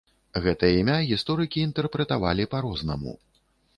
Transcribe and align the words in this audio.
Гэта 0.45 0.69
імя 0.77 0.95
гісторыкі 1.11 1.63
інтэрпрэтавалі 1.67 2.51
па-рознаму. 2.55 3.13